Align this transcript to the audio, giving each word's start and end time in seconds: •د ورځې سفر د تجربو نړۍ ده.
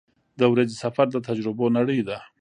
•د 0.39 0.41
ورځې 0.51 0.75
سفر 0.83 1.05
د 1.11 1.17
تجربو 1.27 1.65
نړۍ 1.77 1.99
ده. 2.07 2.17